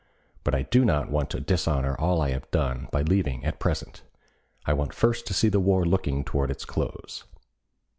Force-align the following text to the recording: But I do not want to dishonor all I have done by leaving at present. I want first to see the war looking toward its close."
But 0.43 0.55
I 0.55 0.63
do 0.63 0.83
not 0.83 1.11
want 1.11 1.29
to 1.29 1.39
dishonor 1.39 1.95
all 1.99 2.23
I 2.23 2.31
have 2.31 2.49
done 2.49 2.87
by 2.91 3.03
leaving 3.03 3.45
at 3.45 3.59
present. 3.59 4.01
I 4.65 4.73
want 4.73 4.95
first 4.95 5.27
to 5.27 5.33
see 5.35 5.47
the 5.47 5.59
war 5.59 5.85
looking 5.85 6.23
toward 6.23 6.49
its 6.49 6.65
close." 6.65 7.25